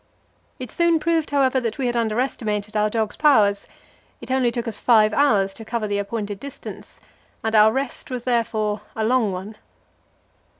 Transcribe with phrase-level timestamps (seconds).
[0.57, 3.67] It soon proved, however, that we had underestimated our dogs' powers;
[4.19, 6.99] it only took us five hours to cover the appointed distance,
[7.43, 9.57] and our rest was therefore a long one.